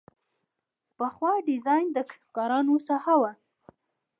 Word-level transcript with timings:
پخوا 0.97 1.33
ډیزاین 1.47 1.87
د 1.93 1.97
کسبکارانو 2.09 2.75
ساحه 2.87 3.15
وه. 3.21 3.31